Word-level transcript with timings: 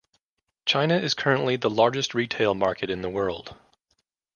China 0.65 0.97
is 0.97 1.13
currently 1.13 1.57
the 1.57 1.69
largest 1.69 2.15
retail 2.15 2.55
market 2.55 2.89
in 2.89 3.03
the 3.03 3.09
world. 3.11 3.55